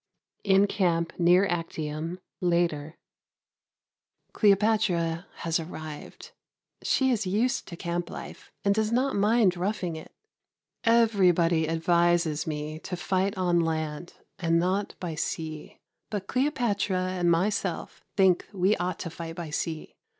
In 0.43 0.65
Camp 0.65 1.13
near 1.19 1.45
Actium, 1.45 2.17
later. 2.41 2.97
Cleopatra 4.33 5.27
has 5.35 5.59
arrived. 5.59 6.31
She 6.81 7.11
is 7.11 7.27
used 7.27 7.67
to 7.67 7.75
camp 7.75 8.09
life 8.09 8.51
and 8.65 8.73
does 8.73 8.91
not 8.91 9.15
mind 9.15 9.55
roughing 9.55 9.95
it. 9.95 10.11
Everybody 10.85 11.69
advises 11.69 12.47
me 12.47 12.79
to 12.79 12.97
fight 12.97 13.37
on 13.37 13.59
land 13.59 14.15
and 14.39 14.57
not 14.57 14.95
by 14.99 15.13
sea, 15.13 15.77
but 16.09 16.25
Cleopatra 16.25 16.99
and 17.11 17.29
myself 17.29 18.03
think 18.17 18.47
we 18.51 18.75
ought 18.77 18.97
to 19.01 19.11
fight 19.11 19.35
by 19.35 19.51
sea. 19.51 19.93